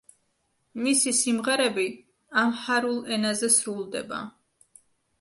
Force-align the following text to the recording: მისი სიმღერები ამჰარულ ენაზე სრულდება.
მისი 0.85 1.13
სიმღერები 1.17 1.87
ამჰარულ 2.47 3.01
ენაზე 3.19 3.55
სრულდება. 3.61 4.27